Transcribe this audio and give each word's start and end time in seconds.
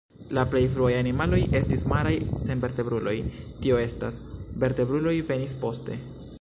La 0.35 0.43
plej 0.53 0.61
fruaj 0.77 0.93
animaloj 0.99 1.41
estis 1.59 1.83
maraj 1.91 2.15
senvertebruloj, 2.45 3.15
tio 3.61 3.79
estas, 3.85 4.21
vertebruloj 4.65 5.15
venis 5.33 5.59
poste. 5.67 6.03